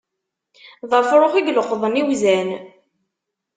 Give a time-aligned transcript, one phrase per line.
[0.89, 2.49] D afṛux, i yeleqḍen iwzan.